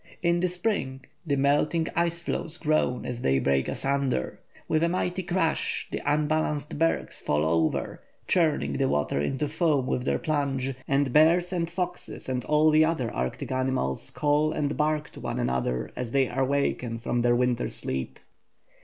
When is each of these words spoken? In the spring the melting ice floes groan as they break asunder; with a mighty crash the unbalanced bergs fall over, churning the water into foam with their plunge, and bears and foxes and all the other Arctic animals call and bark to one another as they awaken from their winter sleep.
In 0.23 0.39
the 0.39 0.47
spring 0.47 1.01
the 1.27 1.35
melting 1.35 1.87
ice 1.95 2.23
floes 2.23 2.57
groan 2.57 3.05
as 3.05 3.21
they 3.21 3.37
break 3.37 3.67
asunder; 3.67 4.41
with 4.67 4.81
a 4.81 4.89
mighty 4.89 5.21
crash 5.21 5.87
the 5.91 6.01
unbalanced 6.11 6.79
bergs 6.79 7.21
fall 7.21 7.45
over, 7.45 8.01
churning 8.27 8.79
the 8.79 8.89
water 8.89 9.21
into 9.21 9.47
foam 9.47 9.85
with 9.85 10.03
their 10.05 10.17
plunge, 10.17 10.73
and 10.87 11.13
bears 11.13 11.53
and 11.53 11.69
foxes 11.69 12.27
and 12.27 12.43
all 12.45 12.71
the 12.71 12.83
other 12.83 13.11
Arctic 13.11 13.51
animals 13.51 14.09
call 14.09 14.53
and 14.53 14.75
bark 14.75 15.11
to 15.11 15.19
one 15.19 15.37
another 15.37 15.91
as 15.95 16.13
they 16.13 16.27
awaken 16.27 16.97
from 16.97 17.21
their 17.21 17.35
winter 17.35 17.69
sleep. 17.69 18.17